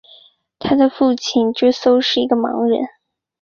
[0.57, 2.89] 他的父亲瞽叟是个盲人。